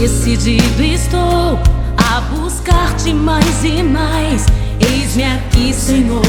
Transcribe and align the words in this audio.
Decidido 0.00 0.82
estou 0.82 1.58
a 1.98 2.20
buscar-te 2.32 3.12
mais 3.12 3.62
e 3.62 3.82
mais. 3.82 4.46
Eis-me 4.80 5.24
aqui, 5.24 5.74
Senhor, 5.74 6.22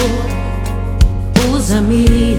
usa-me. 1.50 2.36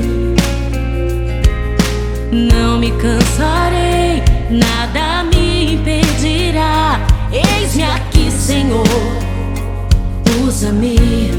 Não 2.31 2.79
me 2.79 2.91
cansarei, 2.91 4.23
nada 4.51 5.25
me 5.25 5.73
impedirá. 5.73 7.01
Eis-me 7.33 7.85
aqui, 7.85 8.31
Senhor, 8.31 8.85
usa-me. 10.45 11.32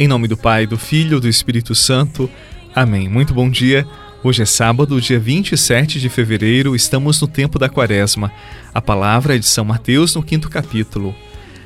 Em 0.00 0.08
nome 0.08 0.26
do 0.26 0.34
Pai, 0.34 0.66
do 0.66 0.78
Filho 0.78 1.18
e 1.18 1.20
do 1.20 1.28
Espírito 1.28 1.74
Santo. 1.74 2.30
Amém. 2.74 3.06
Muito 3.06 3.34
bom 3.34 3.50
dia. 3.50 3.86
Hoje 4.24 4.40
é 4.40 4.46
sábado, 4.46 4.98
dia 4.98 5.20
27 5.20 6.00
de 6.00 6.08
fevereiro, 6.08 6.74
estamos 6.74 7.20
no 7.20 7.28
tempo 7.28 7.58
da 7.58 7.68
quaresma. 7.68 8.32
A 8.72 8.80
palavra 8.80 9.36
é 9.36 9.38
de 9.38 9.44
São 9.44 9.62
Mateus 9.62 10.14
no 10.14 10.22
quinto 10.22 10.48
capítulo. 10.48 11.14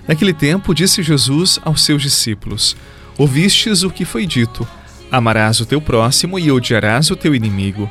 Naquele 0.09 0.33
tempo, 0.33 0.75
disse 0.75 1.01
Jesus 1.01 1.61
aos 1.65 1.85
seus 1.85 2.03
discípulos: 2.03 2.77
Ouvistes 3.17 3.85
o 3.85 3.91
que 3.91 4.05
foi 4.05 4.27
dito: 4.27 4.67
Amarás 5.13 5.61
o 5.61 5.67
teu 5.67 5.81
próximo 5.81 6.37
e 6.37 6.51
odiarás 6.51 7.13
o 7.13 7.17
teu 7.17 7.37
inimigo. 7.37 7.89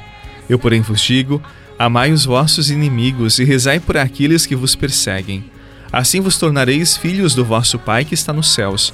Eu, 0.50 0.60
porém, 0.60 0.82
vos 0.82 1.00
digo: 1.00 1.42
Amai 1.80 2.12
os 2.12 2.26
vossos 2.26 2.70
inimigos 2.70 3.40
e 3.40 3.46
rezai 3.46 3.80
por 3.80 3.96
aqueles 3.96 4.46
que 4.46 4.58
vos 4.58 4.76
perseguem. 4.76 5.46
Assim 5.90 6.20
vos 6.20 6.38
tornareis 6.38 6.98
filhos 6.98 7.34
do 7.34 7.46
vosso 7.46 7.80
Pai 7.80 8.04
que 8.04 8.14
está 8.14 8.34
nos 8.34 8.52
céus 8.54 8.94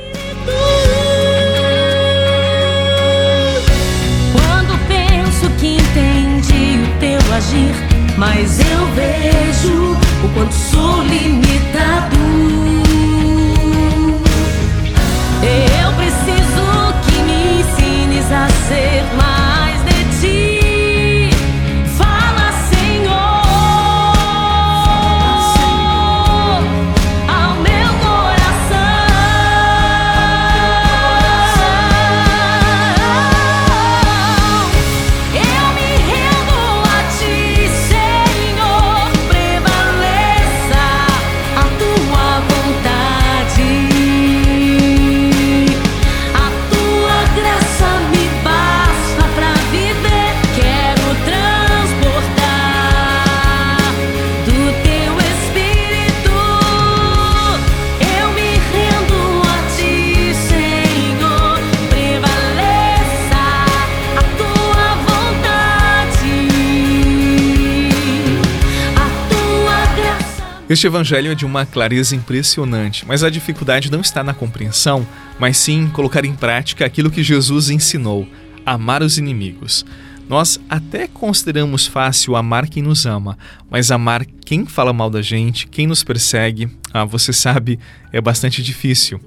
Mas 8.21 8.59
eu 8.59 8.85
vejo 8.93 9.97
o 10.23 10.29
quanto 10.35 10.53
sou 10.53 11.01
limitado. 11.01 12.80
Este 70.71 70.87
evangelho 70.87 71.33
é 71.33 71.35
de 71.35 71.45
uma 71.45 71.65
clareza 71.65 72.15
impressionante, 72.15 73.05
mas 73.05 73.25
a 73.25 73.29
dificuldade 73.29 73.91
não 73.91 73.99
está 73.99 74.23
na 74.23 74.33
compreensão, 74.33 75.05
mas 75.37 75.57
sim 75.57 75.81
em 75.81 75.89
colocar 75.89 76.23
em 76.23 76.33
prática 76.33 76.85
aquilo 76.85 77.11
que 77.11 77.21
Jesus 77.21 77.69
ensinou: 77.69 78.25
amar 78.65 79.03
os 79.03 79.17
inimigos. 79.17 79.85
Nós 80.29 80.61
até 80.69 81.09
consideramos 81.09 81.85
fácil 81.85 82.37
amar 82.37 82.69
quem 82.69 82.81
nos 82.81 83.05
ama, 83.05 83.37
mas 83.69 83.91
amar 83.91 84.25
quem 84.45 84.65
fala 84.65 84.93
mal 84.93 85.09
da 85.09 85.21
gente, 85.21 85.67
quem 85.67 85.85
nos 85.85 86.05
persegue, 86.05 86.69
ah, 86.93 87.03
você 87.03 87.33
sabe, 87.33 87.77
é 88.13 88.21
bastante 88.21 88.63
difícil. 88.63 89.19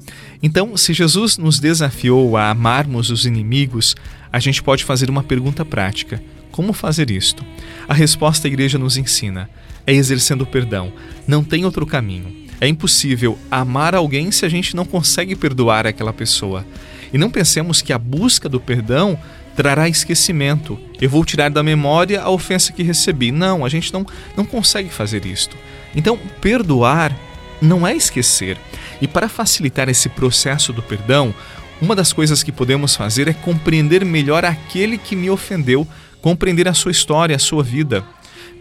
Então, 0.42 0.78
se 0.78 0.94
Jesus 0.94 1.36
nos 1.36 1.60
desafiou 1.60 2.38
a 2.38 2.48
amarmos 2.48 3.10
os 3.10 3.26
inimigos, 3.26 3.94
a 4.32 4.38
gente 4.38 4.62
pode 4.62 4.82
fazer 4.82 5.10
uma 5.10 5.22
pergunta 5.22 5.62
prática: 5.62 6.22
como 6.54 6.72
fazer 6.72 7.10
isto? 7.10 7.44
A 7.88 7.92
resposta 7.92 8.46
a 8.46 8.48
igreja 8.48 8.78
nos 8.78 8.96
ensina: 8.96 9.50
é 9.84 9.92
exercendo 9.92 10.42
o 10.42 10.46
perdão. 10.46 10.92
Não 11.26 11.42
tem 11.42 11.64
outro 11.64 11.84
caminho. 11.84 12.32
É 12.60 12.68
impossível 12.68 13.36
amar 13.50 13.92
alguém 13.92 14.30
se 14.30 14.46
a 14.46 14.48
gente 14.48 14.76
não 14.76 14.84
consegue 14.84 15.34
perdoar 15.34 15.84
aquela 15.84 16.12
pessoa. 16.12 16.64
E 17.12 17.18
não 17.18 17.28
pensemos 17.28 17.82
que 17.82 17.92
a 17.92 17.98
busca 17.98 18.48
do 18.48 18.60
perdão 18.60 19.18
trará 19.56 19.88
esquecimento. 19.88 20.78
Eu 21.00 21.10
vou 21.10 21.24
tirar 21.24 21.50
da 21.50 21.60
memória 21.60 22.22
a 22.22 22.30
ofensa 22.30 22.72
que 22.72 22.84
recebi. 22.84 23.32
Não, 23.32 23.64
a 23.64 23.68
gente 23.68 23.92
não, 23.92 24.06
não 24.36 24.44
consegue 24.44 24.90
fazer 24.90 25.26
isto. 25.26 25.56
Então, 25.92 26.16
perdoar 26.40 27.16
não 27.60 27.84
é 27.84 27.96
esquecer. 27.96 28.56
E 29.02 29.08
para 29.08 29.28
facilitar 29.28 29.88
esse 29.88 30.08
processo 30.08 30.72
do 30.72 30.84
perdão, 30.84 31.34
uma 31.82 31.96
das 31.96 32.12
coisas 32.12 32.44
que 32.44 32.52
podemos 32.52 32.94
fazer 32.94 33.26
é 33.26 33.32
compreender 33.32 34.04
melhor 34.04 34.44
aquele 34.44 34.96
que 34.96 35.16
me 35.16 35.28
ofendeu 35.28 35.86
compreender 36.24 36.66
a 36.66 36.72
sua 36.72 36.90
história, 36.90 37.36
a 37.36 37.38
sua 37.38 37.62
vida. 37.62 38.02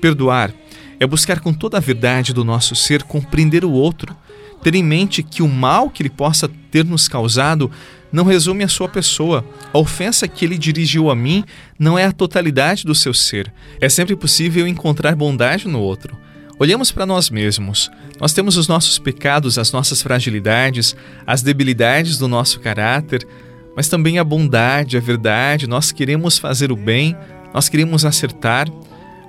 Perdoar 0.02 0.54
é 1.00 1.08
buscar 1.08 1.40
com 1.40 1.54
toda 1.54 1.78
a 1.78 1.80
verdade 1.80 2.34
do 2.34 2.44
nosso 2.44 2.76
ser 2.76 3.04
compreender 3.04 3.64
o 3.64 3.72
outro, 3.72 4.14
ter 4.62 4.76
em 4.76 4.84
mente 4.84 5.24
que 5.24 5.42
o 5.42 5.48
mal 5.48 5.90
que 5.90 6.04
ele 6.04 6.10
possa 6.10 6.52
ter 6.70 6.84
nos 6.84 7.08
causado 7.08 7.72
não 8.12 8.26
resume 8.26 8.66
a 8.66 8.68
sua 8.68 8.90
pessoa. 8.90 9.46
A 9.74 9.78
ofensa 9.80 10.28
que 10.28 10.44
ele 10.44 10.58
dirigiu 10.58 11.10
a 11.10 11.16
mim 11.16 11.46
não 11.80 11.98
é 11.98 12.04
a 12.04 12.12
totalidade 12.12 12.84
do 12.84 12.94
seu 12.94 13.14
ser. 13.14 13.50
É 13.80 13.88
sempre 13.88 14.18
possível 14.18 14.68
encontrar 14.68 15.16
bondade 15.16 15.66
no 15.66 15.80
outro. 15.80 16.18
Olhamos 16.60 16.92
para 16.92 17.06
nós 17.06 17.30
mesmos. 17.30 17.90
Nós 18.20 18.34
temos 18.34 18.58
os 18.58 18.68
nossos 18.68 19.00
pecados, 19.00 19.58
as 19.58 19.72
nossas 19.72 20.02
fragilidades, 20.02 20.98
as 21.26 21.42
debilidades 21.42 22.18
do 22.18 22.28
nosso 22.28 22.60
caráter, 22.60 23.26
mas 23.74 23.88
também 23.88 24.20
a 24.20 24.24
bondade, 24.24 24.98
a 24.98 25.00
verdade. 25.00 25.66
Nós 25.66 25.94
queremos 25.94 26.38
fazer 26.38 26.70
o 26.70 26.76
bem, 26.76 27.16
nós 27.54 27.70
queremos 27.70 28.04
acertar. 28.04 28.68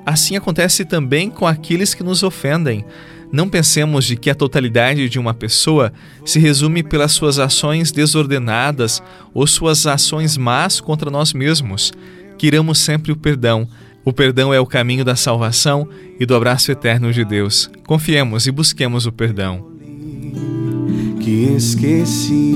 Assim 0.06 0.36
acontece 0.36 0.84
também 0.84 1.30
com 1.30 1.46
aqueles 1.46 1.94
que 1.94 2.02
nos 2.02 2.22
ofendem. 2.22 2.84
Não 3.32 3.48
pensemos 3.48 4.04
de 4.04 4.16
que 4.16 4.30
a 4.30 4.34
totalidade 4.34 5.08
de 5.08 5.18
uma 5.18 5.34
pessoa 5.34 5.92
se 6.24 6.38
resume 6.38 6.82
pelas 6.82 7.12
suas 7.12 7.38
ações 7.38 7.90
desordenadas 7.90 9.02
ou 9.32 9.46
suas 9.46 9.86
ações 9.86 10.36
más 10.36 10.80
contra 10.80 11.10
nós 11.10 11.32
mesmos. 11.32 11.92
Quiramos 12.38 12.78
sempre 12.78 13.10
o 13.10 13.16
perdão. 13.16 13.66
O 14.04 14.12
perdão 14.12 14.52
é 14.52 14.60
o 14.60 14.66
caminho 14.66 15.04
da 15.04 15.16
salvação 15.16 15.88
e 16.20 16.26
do 16.26 16.34
abraço 16.34 16.70
eterno 16.70 17.12
de 17.12 17.24
Deus. 17.24 17.70
Confiemos 17.86 18.46
e 18.46 18.52
busquemos 18.52 19.06
o 19.06 19.12
perdão. 19.12 19.66
Que 21.20 21.54
esqueci, 21.56 22.54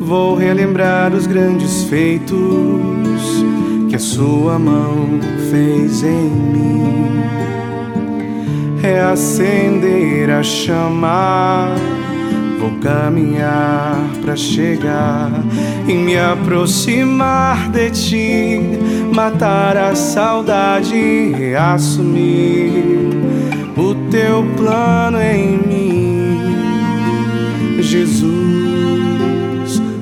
vou 0.00 0.34
relembrar 0.34 1.14
os 1.14 1.26
grandes 1.26 1.84
feitos 1.84 3.37
sua 3.98 4.58
mão 4.58 5.20
fez 5.50 6.02
em 6.02 6.30
mim. 6.30 7.08
Reacender 8.80 10.30
a 10.30 10.42
chama, 10.42 11.74
vou 12.60 12.70
caminhar 12.80 13.98
para 14.22 14.36
chegar 14.36 15.30
e 15.86 15.94
me 15.94 16.18
aproximar 16.18 17.70
de 17.70 17.90
ti, 17.90 18.60
matar 19.12 19.76
a 19.76 19.94
saudade 19.94 20.94
e 20.94 21.32
reassumir 21.32 22.72
o 23.76 23.94
teu 24.10 24.44
plano 24.56 25.20
em 25.20 25.58
mim, 25.58 26.38
Jesus. 27.80 28.38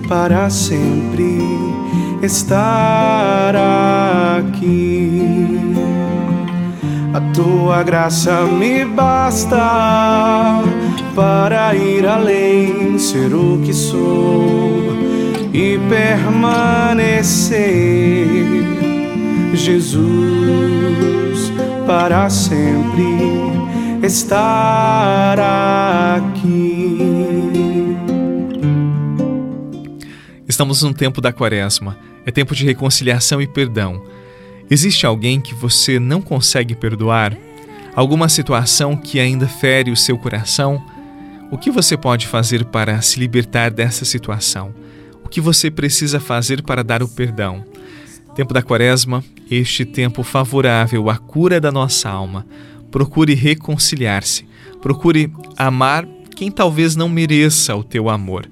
para 0.09 0.49
sempre 0.49 1.66
estar 2.27 3.55
aqui. 4.39 5.59
A 7.15 7.21
tua 7.33 7.83
graça 7.83 8.43
me 8.43 8.85
basta 8.85 10.63
para 11.15 11.75
ir 11.75 12.07
além, 12.07 12.99
ser 12.99 13.33
o 13.33 13.59
que 13.65 13.73
sou 13.73 14.83
e 15.53 15.79
permanecer. 15.89 17.57
Jesus, 19.55 21.53
para 21.87 22.29
sempre 22.29 23.17
estar 24.03 25.39
aqui. 26.19 27.86
Estamos 30.57 30.81
num 30.81 30.93
tempo 30.95 31.21
da 31.21 31.35
quaresma, 31.35 31.99
é 32.25 32.31
tempo 32.31 32.55
de 32.55 32.65
reconciliação 32.65 33.43
e 33.43 33.47
perdão. 33.47 34.03
Existe 34.71 35.05
alguém 35.05 35.39
que 35.39 35.55
você 35.55 35.99
não 36.01 36.23
consegue 36.23 36.75
perdoar? 36.75 37.37
Alguma 37.95 38.27
situação 38.27 38.97
que 38.97 39.21
ainda 39.21 39.47
fere 39.47 39.91
o 39.91 39.97
seu 39.97 40.17
coração? 40.17 40.83
O 41.51 41.59
que 41.59 41.71
você 41.71 41.95
pode 41.95 42.27
fazer 42.27 42.65
para 42.65 43.03
se 43.03 43.21
libertar 43.21 43.71
dessa 43.71 44.07
situação? 44.07 44.75
O 45.23 45.29
que 45.29 45.43
você 45.43 45.71
precisa 45.71 46.19
fazer 46.19 46.63
para 46.63 46.83
dar 46.83 47.03
o 47.03 47.09
perdão? 47.09 47.63
Tempo 48.35 48.55
da 48.55 48.63
Quaresma, 48.63 49.23
este 49.51 49.85
tempo 49.85 50.23
favorável 50.23 51.11
à 51.11 51.19
cura 51.19 51.61
da 51.61 51.71
nossa 51.71 52.09
alma. 52.09 52.47
Procure 52.91 53.35
reconciliar-se. 53.35 54.49
Procure 54.81 55.31
amar 55.55 56.09
quem 56.35 56.51
talvez 56.51 56.97
não 56.97 57.11
mereça 57.11 57.77
o 57.77 57.85
teu 57.85 58.09
amor. 58.09 58.49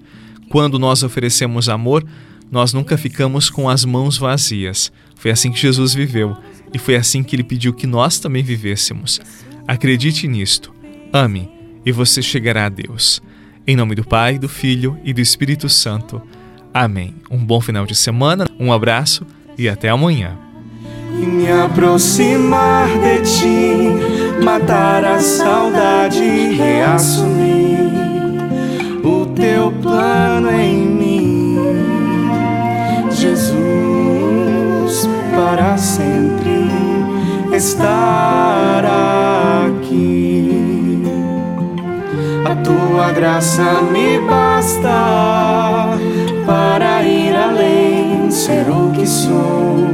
Quando 0.54 0.78
nós 0.78 1.02
oferecemos 1.02 1.68
amor, 1.68 2.06
nós 2.48 2.72
nunca 2.72 2.96
ficamos 2.96 3.50
com 3.50 3.68
as 3.68 3.84
mãos 3.84 4.16
vazias. 4.16 4.92
Foi 5.16 5.32
assim 5.32 5.50
que 5.50 5.58
Jesus 5.58 5.94
viveu 5.94 6.36
e 6.72 6.78
foi 6.78 6.94
assim 6.94 7.24
que 7.24 7.34
ele 7.34 7.42
pediu 7.42 7.74
que 7.74 7.88
nós 7.88 8.20
também 8.20 8.40
vivêssemos. 8.40 9.20
Acredite 9.66 10.28
nisto. 10.28 10.72
Ame 11.12 11.50
e 11.84 11.90
você 11.90 12.22
chegará 12.22 12.66
a 12.66 12.68
Deus. 12.68 13.20
Em 13.66 13.74
nome 13.74 13.96
do 13.96 14.04
Pai, 14.04 14.38
do 14.38 14.48
Filho 14.48 14.96
e 15.02 15.12
do 15.12 15.20
Espírito 15.20 15.68
Santo. 15.68 16.22
Amém. 16.72 17.16
Um 17.28 17.44
bom 17.44 17.60
final 17.60 17.84
de 17.84 17.96
semana, 17.96 18.46
um 18.56 18.72
abraço 18.72 19.26
e 19.58 19.68
até 19.68 19.88
amanhã. 19.88 20.38
E 21.20 21.26
me 21.26 21.50
aproximar 21.50 22.86
de 22.86 23.40
ti, 23.40 24.40
matar 24.44 25.04
a 25.04 25.18
saudade 25.18 26.20
reassumir 26.20 27.63
o 29.04 29.26
teu 29.26 29.70
plano 29.82 30.50
em 30.50 30.76
mim, 30.76 31.58
Jesus, 33.10 35.08
para 35.34 35.76
sempre 35.76 36.70
estar 37.52 38.64
tua 43.04 43.12
graça 43.12 43.82
me 43.92 44.18
basta 44.20 45.98
para 46.46 47.02
ir 47.02 47.34
além, 47.34 48.30
ser 48.30 48.70
o 48.70 48.90
que 48.92 49.06
sou 49.06 49.94